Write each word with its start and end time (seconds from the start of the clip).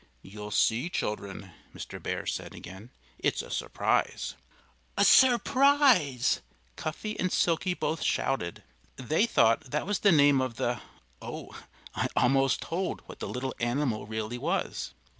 "You'll 0.23 0.49
see, 0.49 0.89
children," 0.89 1.51
Mr. 1.75 2.01
Bear 2.01 2.25
said 2.25 2.55
again. 2.55 2.89
"It's 3.19 3.43
a 3.43 3.51
surprise." 3.51 4.33
"A 4.97 5.05
surprise!" 5.05 6.41
Cuffy 6.75 7.15
and 7.19 7.31
Silkie 7.31 7.75
both 7.75 8.01
shouted. 8.01 8.63
They 8.95 9.27
thought 9.27 9.65
that 9.69 9.85
was 9.85 9.99
the 9.99 10.11
name 10.11 10.41
of 10.41 10.55
the 10.55 10.81
oh! 11.21 11.55
I 11.93 12.07
almost 12.15 12.61
told 12.61 13.01
what 13.01 13.19
the 13.19 13.29
little 13.29 13.53
animal 13.59 14.07
really 14.07 14.39
was. 14.39 14.95